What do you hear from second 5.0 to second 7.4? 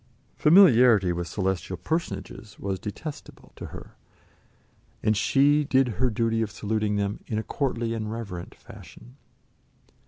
and she did her duty of saluting them in